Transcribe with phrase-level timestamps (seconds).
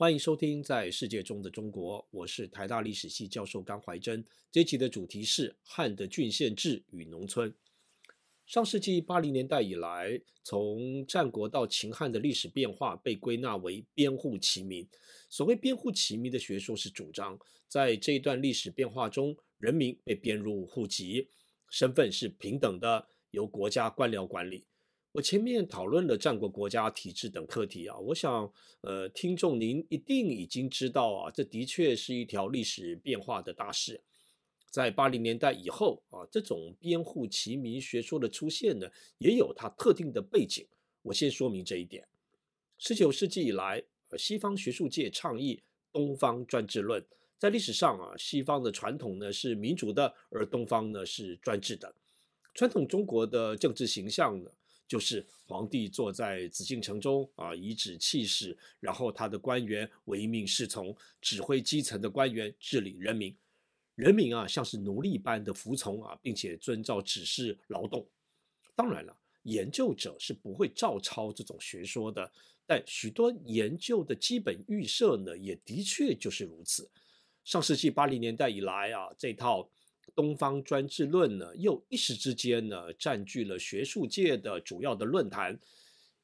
[0.00, 4.24] 欢迎收听《在世界中的中国》，我是台大历史系教授甘怀真。
[4.48, 7.52] 这期的主题是汉的郡县制与农村。
[8.46, 14.86] 上世纪八零年代以来，从战国到秦汉的历史变化被归纳为编户齐民。
[15.28, 17.36] 所谓编户齐民的学说是主张，
[17.66, 21.26] 在这一段历史变化中，人民被编入户籍，
[21.68, 24.64] 身份是平等的，由国家官僚管理。
[25.18, 34.00] 我前面讨论了战国国家体制等课题啊，我想，呃，听众您一定已经知道啊，这的确是一条历史变化的大事。
[34.70, 38.86] 在八零年代以后啊，这种编户齐民学说的出现呢，
[39.18, 40.64] 也有它特定的背景。
[41.02, 42.06] 我先说明这一点。
[42.78, 43.82] 十九世纪以来，
[44.16, 45.60] 西方学术界倡议
[45.92, 47.04] 东方专制论，
[47.40, 51.92] 在历史上啊，西方的传统呢是民主的，而东方呢是专制的。
[52.54, 54.50] 传统中国的政治形象呢，
[54.88, 63.36] 就是皇帝坐在紫禁城中啊，颐指气使，然后他的官员唯命是从，指挥基层的官员治理人民，
[63.94, 68.08] 人民啊像是奴隶般的服从啊，并且遵照指示劳动。
[68.74, 72.32] 当然了，研究者是不会照抄这种学说的，
[72.64, 76.90] 但许多研究的基本预设呢，也的确就是如此。
[77.44, 79.70] 上世纪八零年代以来啊，这套。
[80.14, 85.58] 东方专制论呢，又一时之间呢，占据了学术界的主要的论坛。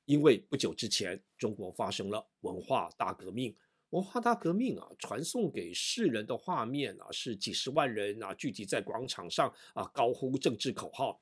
[0.07, 3.55] 因为不久之前，中国发生了文化大革命。
[3.91, 11.21] 文化大革命啊，传送给世人的画面啊，是几十万人啊聚集在广场上啊，高呼政治口号。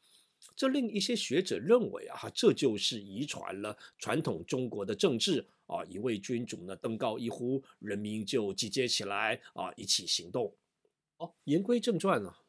[0.56, 10.52] 这令一些学者认为啊，这就是遗传了传统中国的政治啊，一位君主呢登高一呼，人民就集结起来啊，一起行动。
[11.18, 12.41] 哦，言归正传啊。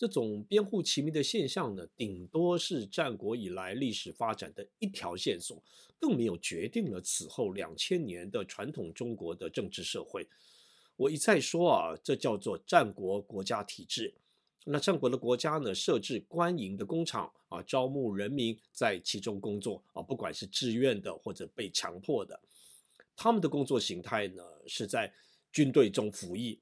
[0.00, 5.62] 这种编户齐民的现象呢，顶多是战国以来历史发展的一条线索，
[5.98, 10.26] 更没有决定了此后两千年的传统中国的政治社会。
[10.96, 14.14] 我一再说啊，这叫做战国国家体制。
[14.64, 22.40] 那战国的国家呢，设置官营的工厂啊，招募人民在其中工作啊，不管是自愿的或者被强迫的。
[23.14, 25.12] 他们的工作形态呢，是在
[25.52, 26.58] 军队中服役。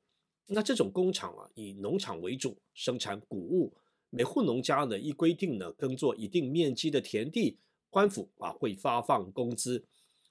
[0.51, 3.73] 那这种工厂啊，以农场为主，生产谷物。
[4.11, 7.59] 每户农家呢，依规定呢，耕作一定面积的田地，
[7.91, 9.85] 官府啊会发放工资。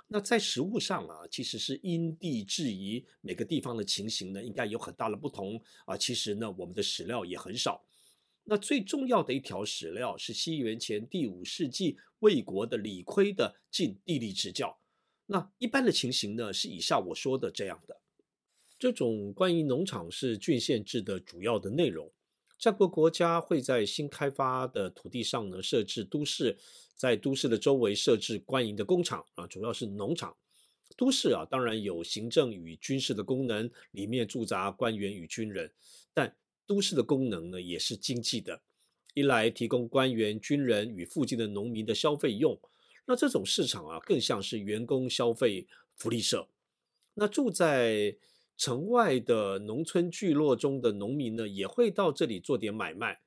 [0.08, 5.96] 那在实物上啊，其实是因地制宜，每个地方的情形呢，应该有很大的不同啊。
[5.96, 7.84] 其实呢，我们的史料也很少。
[8.44, 14.70] 那最重要的一条史料是西元前第五世纪魏国的李悝的《晋地利之教》。
[15.28, 18.02] 那一般的情形呢，是以下我说的这样的。
[18.80, 22.12] 这种关于农场是郡县制的主要的内容。
[22.60, 26.58] 战国国家会在新开发的土地上呢设置都市，
[26.96, 30.36] 在都市的周围设置官营的工厂啊，主要是农场。
[30.96, 35.72] 都市啊，当然有行政与军事的功能，里面驻扎官员与军人。
[36.14, 36.36] 但
[36.66, 38.62] 都市的功能呢，也是经济的，
[39.14, 42.60] 一来提供官员、军人与附近的农民的消费用。
[43.06, 46.48] 那这种市场啊，更像是员工消费福利社。
[47.14, 48.16] 那住在
[48.58, 53.22] 城外的农村聚落中的农民呢，也会到这里做点买卖。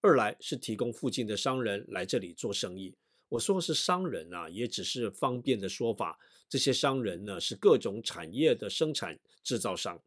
[0.00, 2.96] 二来是提供附近的商人来这里做生意。
[3.28, 6.18] 我说的是商人啊，也只是方便的说法。
[6.48, 10.02] 这些商人呢，是各种产业的生产制造商。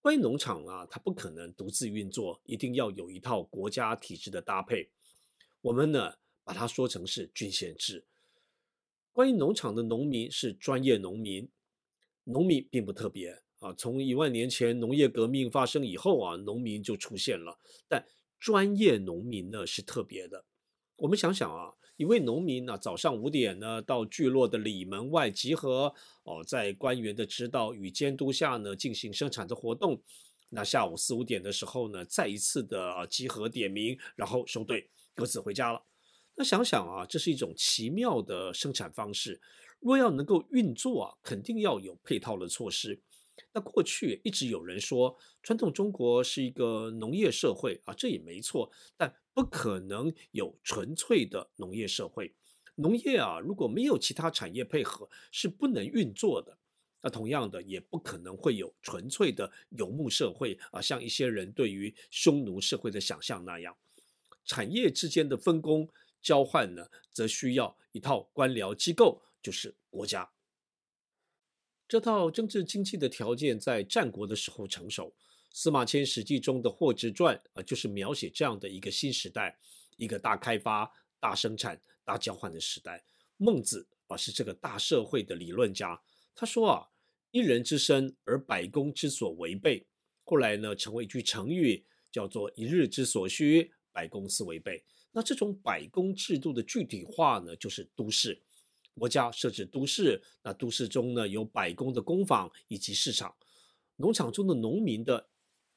[0.00, 4.90] 关于农场啊，它不可能独自运作，一定要有一套国家体制的搭配。
[5.60, 8.04] 我们呢，把它说成是郡县制。
[9.12, 11.48] 关于农场的农民是专业农民，
[12.24, 13.40] 农民并不特别。
[13.62, 17.56] 啊，从一万年前农业革命发生以后啊，农民就出现了。
[17.88, 18.04] 但
[18.40, 20.44] 专业农民呢是特别的。
[20.96, 30.02] 我们想想啊，一位农民呢，早上五点呢到聚落的里门外集合，哦，在官员的指导与监督下呢进行生产的活动。
[30.48, 35.80] 那下午四五点的时候呢，再一次的啊集合点名，然后收队，各自回家了。
[36.34, 39.40] 那想想啊，这是一种奇妙的生产方式。
[39.78, 43.00] 若要能够运作啊，肯定要有配套的措施。
[43.52, 52.34] 那过去一直有人说，传统中国是一个农业社会啊，这也没错，但不可能有纯粹的农业社会。
[52.76, 56.56] 农业啊，如果没有其他产业配合，是不能运作的。
[57.02, 63.76] 那同样的，也不可能会有纯粹的游牧社会啊，像一些人对于匈奴社会的想象那样，
[64.44, 65.88] 产业之间的分工
[66.22, 70.30] 交换呢，则需要一套官僚机构，就是国家。
[71.92, 75.14] 这套政治经济的条件在战国的时候成熟。
[75.50, 79.58] 司马迁《史记》中的《货殖传》啊，就是描写这样的一个新时代，
[79.98, 80.90] 一个大开发、
[81.20, 83.04] 大生产、大交换的时代。
[83.36, 86.00] 孟子啊，是这个大社会的理论家。
[86.34, 86.88] 他说啊，
[87.30, 89.86] 一人之身而百工之所为备，
[90.24, 94.82] 后来呢，成为一句成语，叫做一日之所需，百工斯为备。
[95.10, 98.40] 那这种百工制度的具体化呢，就是都市。
[98.94, 103.34] 国家设置都市，那都市中呢，有百工的工坊以及市场。
[103.96, 105.28] 农场中的农民的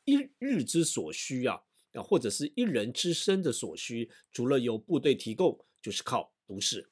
[0.03, 1.61] 一日之所需啊，
[1.93, 6.89] 啊或者是一人之身的所需，除了由部队提供，就是靠都市。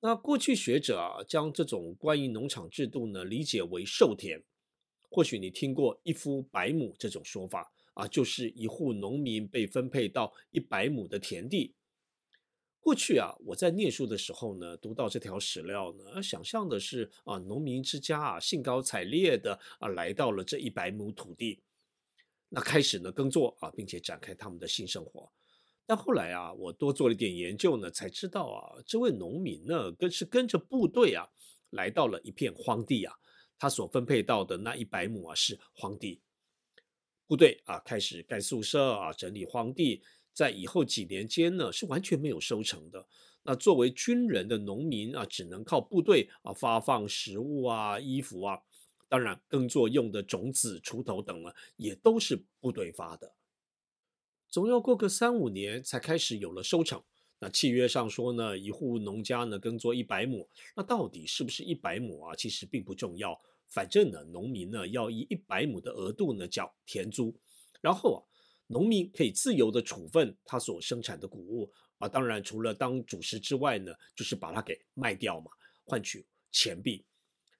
[0.00, 4.42] 那过去学者啊，将这种关于农场制度呢，理解为授田。
[5.10, 11.74] 或许你听过一夫百亩这种说法啊，就是一户农民被分配到一百亩的田地。
[12.84, 21.62] 过去啊，我在念书的时候呢，读到这条史料呢，想象的是啊，农民之家啊，兴高采烈的啊，来到了这一百亩土地，
[22.50, 25.32] 那开始呢耕作啊，并且展开他们的新生活。
[25.86, 31.26] 但后来啊，我多做了一点研究呢，才知道啊，这位农民呢，跟是跟着部队啊，
[31.70, 33.14] 来到了一片荒地啊，
[33.58, 36.20] 他所分配到的那一百亩啊，是荒地。
[37.26, 40.02] 部队啊，开始盖宿舍啊，整理荒地，
[40.34, 43.06] 在以后几年间呢，是完全没有收成的。
[43.44, 48.58] 那作为军人的农民啊，只能靠部队啊发放食物啊、衣服啊，
[49.08, 53.32] 当然耕作用的种子、锄头等啊，也都是部队发的。
[54.48, 57.02] 总要过个三五年才开始有了收成。
[57.40, 62.34] 那契约上说呢，一户农家呢耕作一百亩，那到底是不是一百亩啊？
[62.34, 63.38] 其实并不重要，
[63.68, 67.36] 反正呢，农民呢要以一百亩的额度呢缴田租，
[67.82, 68.18] 然后啊，
[68.66, 72.08] 农民可以自由的处分他所生产的谷物啊。
[72.08, 75.50] 当然，除了当主食之外呢，就是把它给卖掉嘛，
[75.84, 77.04] 换取钱币。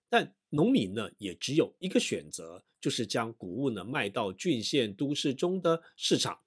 [0.09, 6.39] 但农民呢也只有一个选择，就是将谷物呢卖到郡县都市中的市场。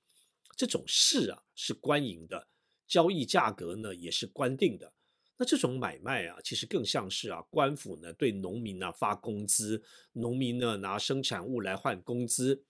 [0.55, 2.47] 这种市啊是官营的，
[2.87, 4.91] 交易价格呢也是官定的。
[5.37, 9.83] 那这种买卖啊，其实更像是啊官府呢对农民呢发工资，
[10.13, 12.63] 农民呢拿生产物来换工资。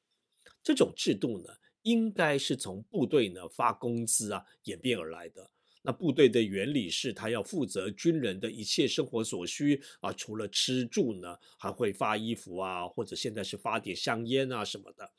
[0.62, 1.54] 这种制度呢，
[1.88, 5.50] 应该是从部队呢发工资啊演变而来的。
[5.84, 15.14] 那部队的原理是，他要负责军人的一切生活所需啊，除了吃住呢，还会发衣服啊，或者现在是发点香烟啊什么的。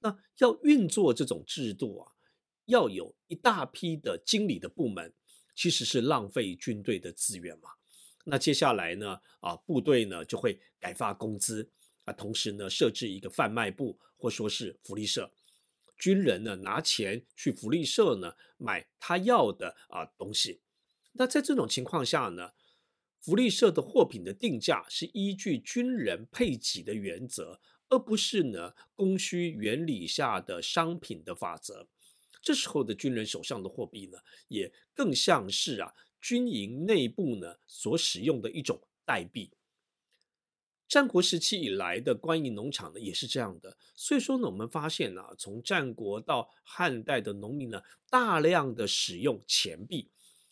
[0.00, 2.12] 那要运作这种制度啊，
[2.64, 5.14] 要有一大批的经理的部门，
[5.54, 7.68] 其实是浪费军队的资源嘛。
[8.24, 11.70] 那接下来呢，啊，部队呢就会改发工资
[12.04, 15.30] 啊，同时呢设置一个贩卖部或说是福利社，
[15.98, 20.60] 军人呢拿钱去福利社呢买他要的啊东西。
[21.12, 22.50] 那在这种情况下呢，
[23.20, 27.60] 福利社的货品的定价是依据军人配给的原则。
[27.90, 31.86] 而不是呢供需原理下的商品的法则，
[32.42, 34.18] 这时候的军人手上的货币呢，
[34.48, 39.52] 也更像是啊军营内部呢所使用的一种代币。
[40.94, 50.08] 战国时期以来的官营农场呢也是这样的，所以说呢我们发现啊，从战国到汉代的农民呢，大量的使用钱币，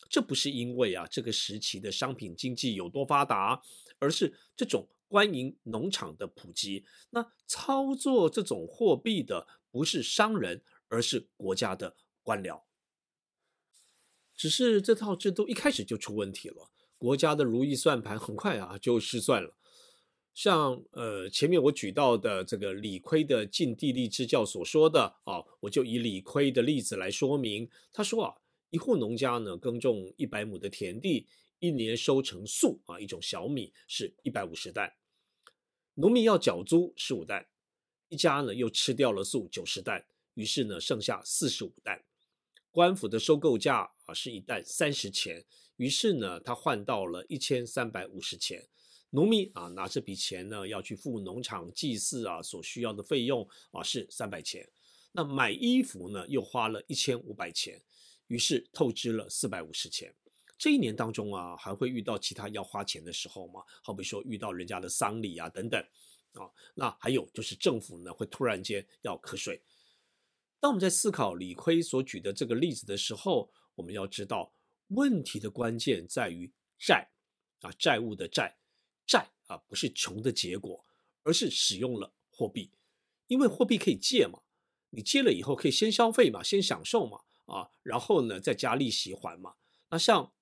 [0.08, 3.62] 这不是因为啊这个时期的商品经济有多发达，
[4.00, 4.84] 而是这种。
[5.06, 12.62] 官营农场的普及，那操作这种货币的不是商人，而是国家的官僚。
[14.34, 19.54] 只是这套制度一开始就出问题了，国家的如意算盘很快啊就失算了。
[20.34, 27.68] 像呃前面我举到的这个李悝的《晋地利之教》所说的啊，我就以李悝的例子来说明。
[27.92, 28.34] 他说啊，
[28.70, 31.26] 一户农家呢耕种一百亩的田地，
[31.58, 34.94] 一年收成粟啊一种小米是一百五十担。
[35.94, 37.46] 农民要缴租十五担，
[38.08, 42.02] 一家呢又吃掉了粟九十担，于是呢剩下四十五担。
[42.70, 45.44] 官府的收购价啊是一担三十钱，
[45.76, 48.66] 于是呢他换到了一千三百五十钱。
[49.14, 54.66] 农民啊拿这笔钱呢要去付农场祭祀啊所需要的费用啊是三百钱。
[55.12, 57.78] 那买衣服呢又花了一千五百钱，
[58.28, 60.14] 于是透支了四百五十钱。
[60.56, 63.62] 这一年当中啊，还会遇到其他要花钱的时候吗？
[63.82, 65.78] 好比说遇到人家的丧礼啊等等
[66.32, 69.62] 啊，那还有就是政府呢会突然间要课税。
[70.58, 74.54] 当我们在思考李逵所举的这个例子的时候，我们要知道
[74.88, 77.10] 问题的关键在于债
[77.60, 78.56] 啊，债务的债，
[79.06, 80.84] 债啊不是穷的结果，
[81.22, 82.70] 而是使用了货币，
[83.26, 84.40] 因为货币可以借嘛，
[84.90, 89.54] 你借了以后可以先消费嘛，先享受嘛啊，然后呢再加利息还嘛，
[89.90, 90.32] 那像。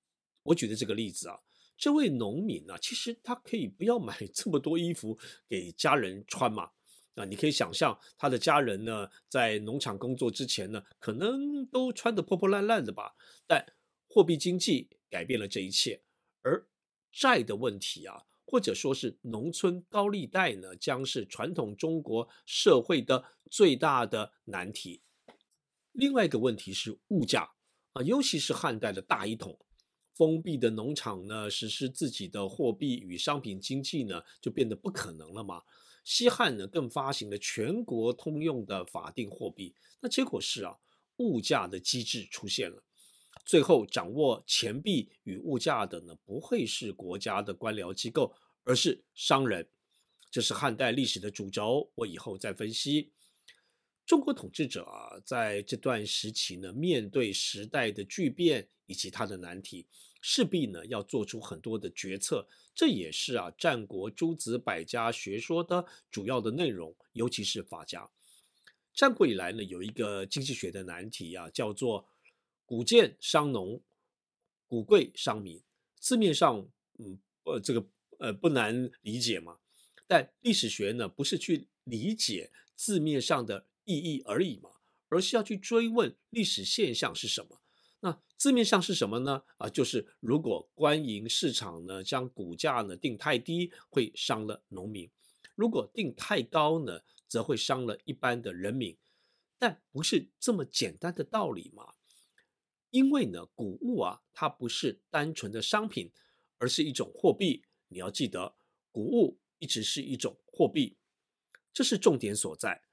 [0.45, 1.39] 我举的这个例子啊，
[1.77, 6.71] 这位农民呢，其实他可以不要买 这么多衣服给家人穿嘛。
[7.13, 13.13] 啊，你可以想象他的家人呢，在农场工作之前呢，可能都穿得破破烂烂的吧。
[13.45, 13.63] 但
[14.07, 16.01] 货币经济改变了这一切，
[16.41, 16.67] 而
[17.11, 25.01] 债的问题啊，或者说是农村高利贷呢，将是传统中国社会的最大的难题。
[25.93, 27.49] 另外一个问题是物价
[27.93, 29.57] 啊，尤其是汉代的大一统，
[30.13, 35.61] 封闭的农场呢，实施自己的货币与商品经济呢，就变得不可能了嘛。
[36.03, 40.75] 西汉呢，更发行了全国通用的法定货币，那结果是啊，
[41.19, 42.83] 物价的机制出现了。
[43.45, 48.33] 最后掌握钱币与物价的呢，不会是国家的官僚机构，
[48.63, 49.67] 而是商人。
[50.29, 53.11] 这是汉代历史的主轴，我以后再分析。
[54.05, 59.87] 中国统治者啊，在这段时期呢，面对时代的巨变以及它的难题，
[60.21, 62.47] 势必呢要做出很多的决策。
[62.73, 68.09] 这也是啊，战国诸子百家学说的主要的内容，尤其是法家。
[68.93, 72.07] 战国以来呢，有一个经济学的难题啊，叫做。
[72.71, 73.81] 谷贱伤农，
[74.65, 75.61] 谷贵伤民。
[75.99, 77.85] 字面上，嗯，呃，这个
[78.17, 79.57] 呃不难理解嘛。
[80.07, 84.69] 但历史学呢，不是去理解字面上的意义而已嘛，
[85.09, 87.59] 而是要去追问历史现象是什么。
[87.99, 89.43] 那字面上是什么呢？
[89.57, 95.09] 啊，就是如果官营市场呢将股价呢定太低，会伤了农民；
[95.55, 98.95] 如果定太高呢，则会伤了一般的人民。
[99.59, 101.95] 但不是这么简单的道理嘛。
[102.91, 106.11] 因为呢，谷物啊，它不是单纯的商品，
[106.57, 107.63] 而是一种货币。
[107.87, 108.55] 你要记得，
[108.91, 110.97] 谷物一直是一种货币，
[111.73, 112.83] 这是重点所在。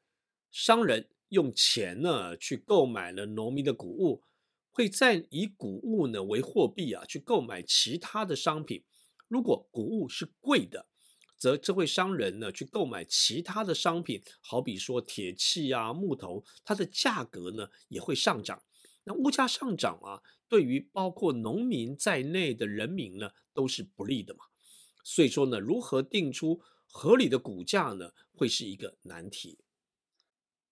[0.50, 4.22] 商人用钱呢去购买了农民的谷物，
[4.70, 8.84] 会再以谷物呢为货币啊去购买其他的商品。
[9.26, 10.86] 如果谷物是贵的，
[11.36, 18.62] 则这位商人呢去购买其他的商品，好比说铁器啊、木头，它的价格呢也会上涨。
[19.08, 24.44] 那物价上涨啊，对于包括农民在内的人民呢，都是不利的嘛。
[25.02, 29.58] 所以说呢，如何定出合理的股价呢，会是一个难题。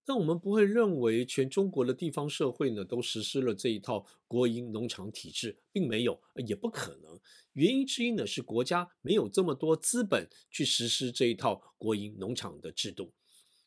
[0.05, 7.19] 但我们不会认为全中国的地方社会呢都实施了这一套国营农场体制，并没有，也不可能。
[7.55, 13.14] 原因之一呢是国家没有这么多资本去实施这一套国营农场的制度。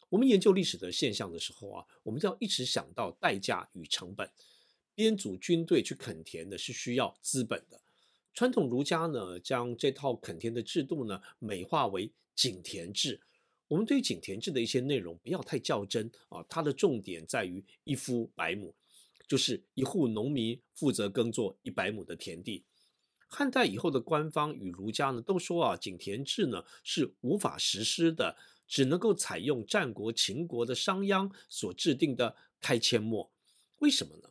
[0.10, 4.32] 我们研究历史的现象的时候啊，我们就要一直想到代价与成本。
[5.00, 7.80] 编组军队去垦田呢，是需要资本的。
[8.34, 13.22] 传统儒家呢，将这套垦田的制度呢，美化为井田制。
[13.70, 18.76] 我们对井田制的一些内容不要太较真啊，它的重点在于一夫百亩，
[19.26, 22.66] 就是一户农民负责耕作一百亩的田地。
[23.30, 28.36] 汉代以后的官方与儒家呢，都说啊，井田制呢是无法实施的，
[28.68, 33.32] 只能够采用战国、秦国的商鞅所制定的开阡陌。
[33.78, 34.30] 为什么呢？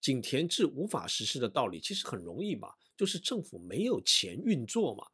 [0.00, 5.06] 井田制无法实施的道理其实很容易嘛，就是政府没有钱运作嘛。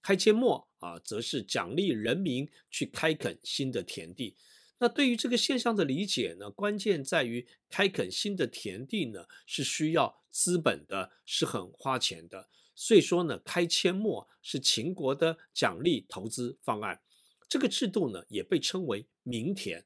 [0.00, 4.36] 开阡陌啊，则是奖励人民去开垦新的田地。
[4.78, 12.48] 那对于这个现象的理解呢，关键在于开垦新的田地呢是需要资本的，是很花钱的。
[12.74, 17.02] 所以说呢，开阡陌是秦国的奖励投资方案。
[17.48, 19.84] 这个制度呢也被称为民田。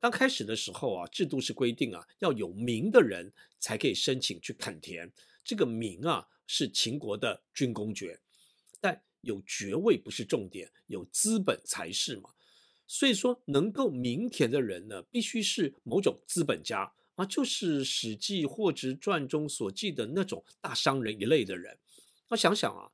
[0.00, 5.12] 刚开始的时候啊，制度是规定啊，要有名的人才可以申请去垦田。
[5.44, 8.18] 这个名啊，是秦国的军功爵，
[8.80, 12.30] 但有爵位不是重点，有资本才是嘛。
[12.86, 21.78] 所以说，能够民田的人呢，必须是某种资本家啊，就是《史记·货殖传》中所记的那种大商人一类的人。
[22.30, 22.90] 那想想啊，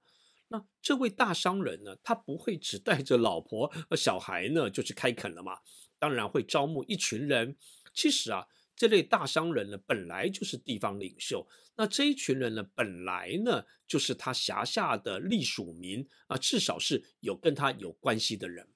[0.49, 5.61] 那这位大商人呢，他不会只带着老婆和小孩呢就去开垦了嘛？
[5.99, 7.57] 当然会招募一群人。
[7.93, 11.47] 其实啊，这类大商人呢，本来就是地方领袖。
[11.77, 18.69] 那这一群人呢，本来呢，就是他辖下的隶属民啊，至少是有跟他有关系的人。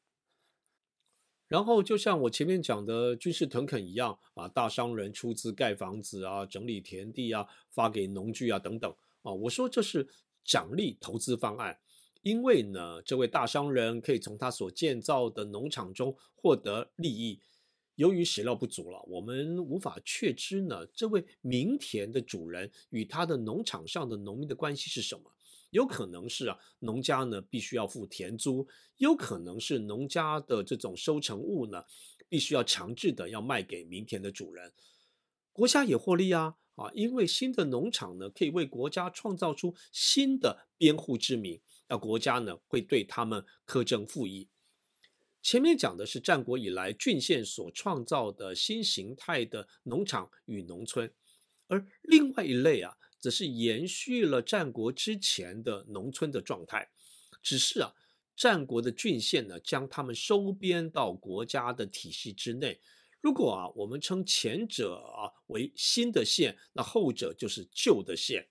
[1.49, 9.33] 然后就像我前面讲的军事屯垦一样啊，大商人出资盖房子啊，整理田地啊，发给农具啊等等啊。
[9.33, 10.09] 我说这是
[10.45, 11.79] 奖励投资方案。
[12.23, 17.41] 因为呢，这位大商人可以从他所建造的农场中获得利益。
[17.97, 25.31] 由于史料不足了，我们无法确知呢，这位民田的主人与他的农场上的农民的关系是什么。
[25.71, 31.85] 有可能是啊，农家呢必须要付田租；有可能是农家的这种收成物呢，
[32.29, 34.73] 必须要强制的要卖给民田的主人。
[35.53, 41.61] 国家也获利啊啊，因为新的农场呢，可以为国家创造出新的编户之民。
[41.91, 44.49] 那国家呢，会对他们苛征赋役。
[45.43, 51.13] 前面讲的是战国以来郡县所创造的新形态的农场与农村，
[51.67, 56.89] 而另外一类啊，则是延续了战国之前的农村的状态。
[57.43, 57.93] 只是啊，
[58.37, 62.81] 战国的郡县呢，将他们收编到国家的体系之内。
[63.21, 68.49] 如果啊，我们称前者啊为新的县，那后者就是旧的县。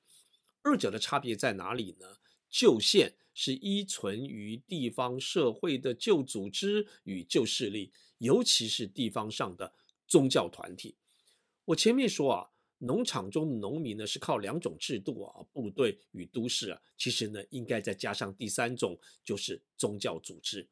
[0.61, 2.17] 二者的差别在哪里呢？
[2.49, 9.73] 旧县是依存于地方社会的旧组织与旧势力，尤其是地方上的
[10.09, 10.97] 宗教团体。
[11.63, 20.67] 我前面说啊，农场中的农民呢是靠两种制度啊，部队与都市啊，其实呢应该再加上第三种，就是宗教组织。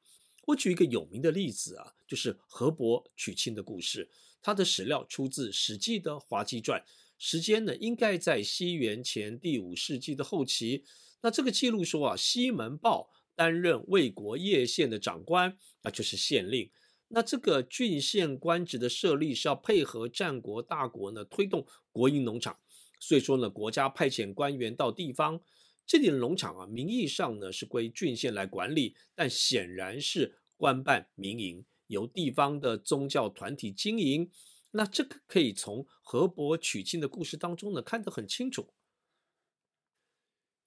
[0.46, 4.10] 我举一个有名的例子啊，就是河伯娶亲的故事。
[4.42, 6.82] 它的史料出自《史记》的《滑稽传》，
[7.18, 10.84] 时间呢应该在西元前第五世纪的后期。
[11.22, 16.70] 那这个记录说啊，西门豹担任魏国叶县的长官，那就是县令。
[17.10, 22.60] 那这个郡县官职的设立是要配合战国大国呢推动国营农场，
[23.00, 25.42] 所以说呢，国家派遣官员到地方。
[25.86, 34.30] 这里的农场啊，名义上呢是归郡县来管理，但显然是官办民营，由地方的宗教团体经营。
[34.72, 38.68] 那这个可以从河伯娶亲的故事当中呢看得很清楚。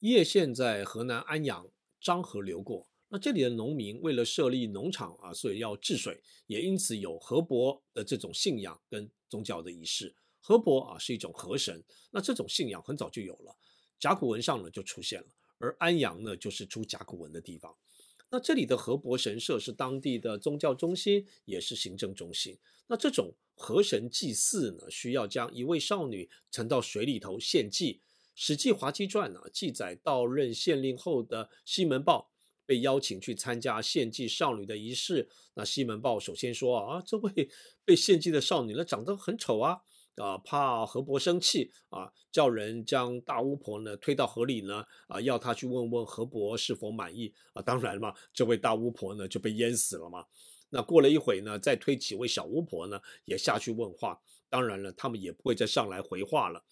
[0.00, 1.70] 叶县在河南安阳，
[2.02, 2.88] 漳河流过。
[3.08, 10.14] 那这里的农民为了设立农场啊，所以要治水，也因此有河伯的这种信仰跟宗教的仪式。
[10.40, 13.54] 河伯啊是一种河神，那这种信仰很早就有了。
[13.98, 15.28] 甲骨文上呢就出现了，
[15.58, 17.76] 而安阳呢就是出甲骨文的地方。
[18.30, 22.56] 那这里的河伯神社是当地的宗教中心，也是行政中心。
[22.86, 27.94] 那这种河神祭祀呢，需要将一位少女沉到水里头献祭。
[28.42, 32.30] 《史记·滑稽传》呢记载，到任县令后的西门豹
[32.64, 35.28] 被邀请去参加献祭少女的仪式。
[35.52, 37.50] 那西门豹首先说啊，这位
[37.84, 39.80] 被献祭的少女呢长得很丑啊。
[40.16, 47.60] 啊，怕河伯生气啊，叫人将大巫婆呢推到河里呢，啊，要他去问问河伯是否满意啊。
[47.60, 50.24] 当然了嘛，这位大巫婆呢就被淹死了嘛。
[50.70, 54.18] 那过了一会呢，再推几位小巫婆呢也下去问话。
[54.48, 56.64] 当然了，他们也不会再上来回话了。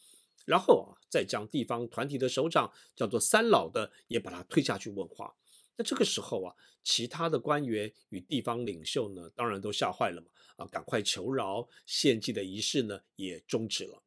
[0.49, 5.37] 然后啊，再将地方团体的首长叫做三老的也把他推下去问话。
[5.77, 10.29] 那这个时候啊，其他的官员与地方领袖呢，当然都吓坏了嘛。
[10.57, 14.03] 啊，赶快求饶，献祭的仪式呢也终止了。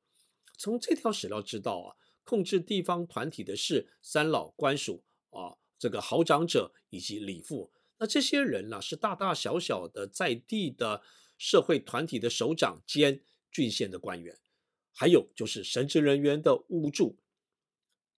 [0.57, 7.71] 从这条史料知道啊，控制地方团体的是三老官属啊，这个好长者以及里妇。
[7.99, 11.03] 那这些人呢，是大大小小的在地的
[11.37, 14.37] 社会团体的首长兼郡县的官员，
[14.93, 17.17] 还有就是神职人员的巫祝。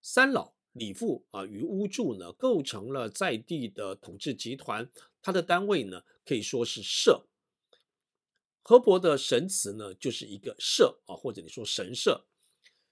[0.01, 4.89] 三老、里妇啊与巫祝呢，构成了在地的统治集团。
[5.21, 7.27] 它的单位呢，可以说是社。
[8.61, 12.25] 河伯的神祠呢，就是一个社啊，或者你说神社。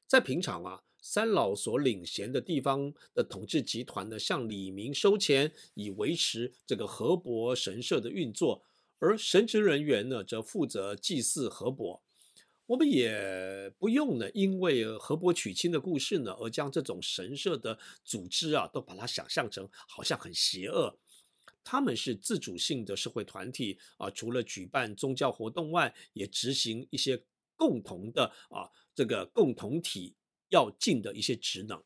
[0.07, 8.65] 在平常啊，三老所领衔的地方的统治集团呢，向里民收钱，以维持这个河伯神社的运作。
[8.99, 12.03] 而神职人员呢，则负责祭祀河伯。
[12.71, 20.97] 我们也不用呢，因为河伯娶亲的故事呢，而将这种神社的组织啊，都把它想象成好像很邪恶。
[21.65, 27.21] 他们是自主性的社会团体啊，除了举办宗教活动外，也执行一些
[27.57, 30.15] 共同的啊这个共同体
[30.47, 31.83] 要尽的一些职能。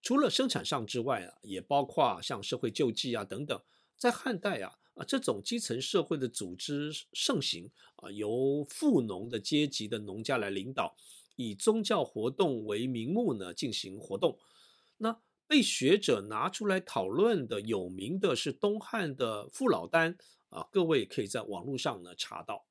[0.00, 3.60] 除了生产上之外啊，也包括像社会救济啊等等。
[3.98, 10.96] 在汉代啊啊这种基层社会的组织盛行啊，由富农的阶级的农家来领导，
[11.36, 14.36] 以宗教活动为名目呢进行活动。
[14.96, 20.16] 那被学者拿出来讨论的有名的是东汉的傅老丹
[20.48, 22.66] 啊，各位可以在网络上呢查到。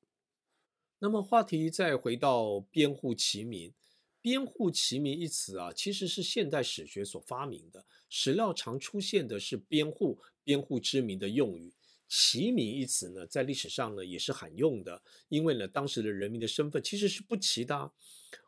[0.98, 3.72] 那么话题再回到编户齐民，
[4.20, 11.72] 编户齐民一词啊，其实是现代史学所发明的，史料常出现的是编户、编户之民的用语。
[12.08, 17.92] 齐民一词呢，在历史上呢也是罕用的，因为呢当时的人民的身份其实是不齐的。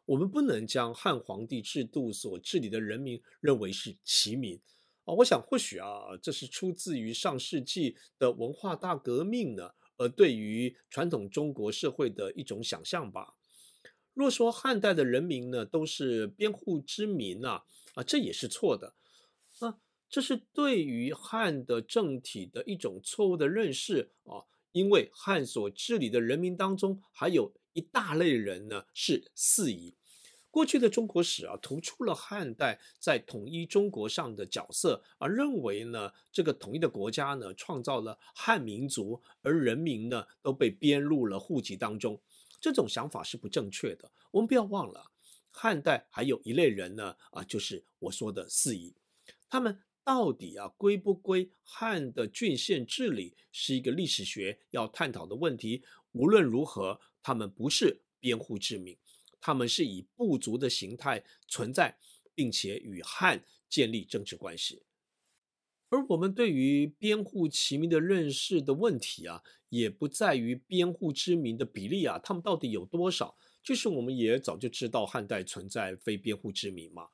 [0.06, 4.58] 我们不能将汉皇帝制度所治理的人民认为是齐民
[5.04, 5.12] 啊！
[5.14, 13.34] 我想或许啊，这是出自于上世纪的文化大革命呢，而对于传统中国社会的一种想象吧。
[14.14, 18.94] 若说汉代的人民呢都是边户之民啊，啊，这也是错的。
[19.60, 29.94] 那、啊、这是对于汉的政体的一种错误的认识啊，因为汉所治理的人民当中还有一大类人呢是四夷。
[30.50, 42.18] 过去的中国史啊，突出了汉代在统一中国上的角色，而认为呢，这个统一的国家呢，创造了汉民族，而人民呢，都被编入了户籍当中。
[42.60, 44.10] 这种想法是不正确的。
[44.30, 45.10] 我们不要忘了，
[45.50, 48.94] 汉代还有一类人呢，啊，就是我说的四夷，
[49.50, 55.82] 他们到底啊归不归汉的郡县治理，是一个历史学要探讨的问题。
[56.12, 58.96] 无论如何，他们不是编户之民，
[59.38, 61.98] 他们是以部族的形态存在，
[62.34, 64.82] 并且与汉建立政治关系。
[65.90, 73.36] 而我们对于编户齐民的认识的问题啊，也不在于编户之民的比例啊，他们到底有多少？
[73.62, 77.08] 就是我们也早就知道汉代存在非编户之民嘛。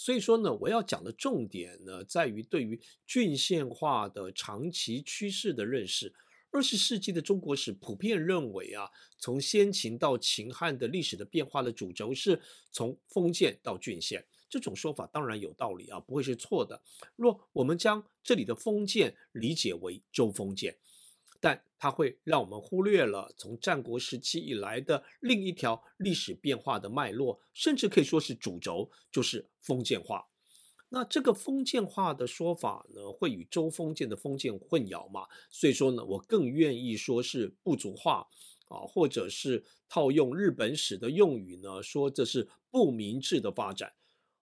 [0.00, 6.14] 所以说呢，我要讲的重点呢，在于对于郡县化的长期趋势的认识。
[6.52, 14.24] 二十世纪的中国史普遍认为啊，从先秦到秦汉的历史的变化的主轴是从封建到郡县。
[14.48, 16.80] 这种说法当然有道理啊，不会是错的。
[17.16, 20.78] 若我们将这里的封建理解为州封建，
[21.40, 30.26] 但它会让我们忽略了从战国时期以来的另一条历史变化的脉络，甚至可以说是主轴，就是封建化。
[30.90, 35.26] 那这个封建化的说法呢，会与周封建的封建混淆嘛？
[35.50, 38.26] 所以说呢，我更愿意说是部族化
[38.68, 43.92] 啊，或者是套用日本史的用语呢，说这是不明智的发展。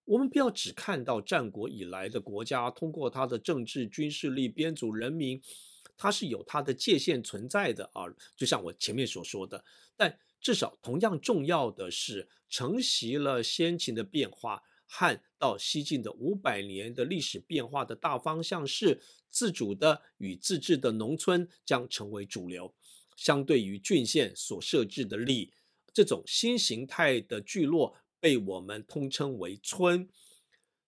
[0.04, 5.42] 我们不要只看到战国以来的国家，通过它的政治、军事力编组人民，
[5.96, 8.04] 它是有它的界限存在的啊。
[8.36, 9.64] 就像我前面所说的，
[9.96, 22.74] 但至少同样重要的是，承袭了先秦的变化，汉到西晋的五百年的历史变化的大方向是自主的与自治的农村将成为主流，
[23.16, 25.50] 相对于郡县所设置的吏，
[25.92, 27.96] 这种新形态的聚落。
[28.18, 30.08] 被我们通称为村，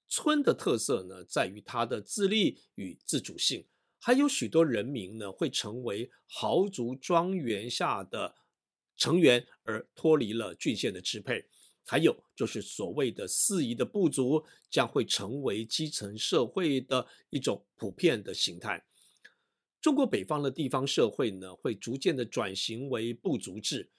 [0.09, 3.67] 村的特色呢，在于它的自立与自主性，
[3.99, 8.35] 还有许多人民呢会成为豪族庄园下的
[8.97, 11.45] 成员，而脱离了郡县的支配。
[11.85, 18.85] 还有就是所谓的四夷的部族，将会成为基层社会的一种普遍的形态。
[19.81, 23.91] 中国北方的地方社会呢，会逐渐的转型为部族制。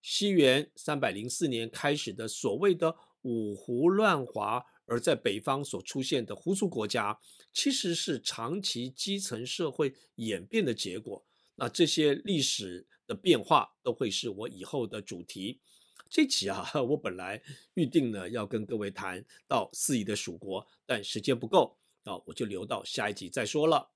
[0.00, 7.20] 西元三百零四年开始的所谓的五胡乱华，而在北方所出现的胡族国家，
[7.52, 11.24] 其实是长期基层社会演变的结果。
[11.56, 15.60] 那这些历史的变化都会是我以后的主题。
[16.08, 17.42] 这集啊， 我本来
[17.74, 23.90] 预定呢要跟各位谈到四夷的蜀国，但时间不够，那我就留到下一集再说了。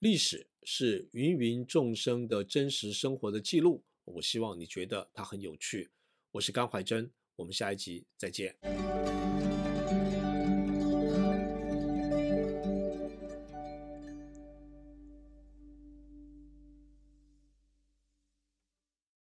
[0.00, 3.84] 历史是芸芸众生的真实生活的记录。
[4.04, 5.90] 我希望你觉得它很有趣。
[6.32, 8.56] 我是甘怀真，我们下一集再见。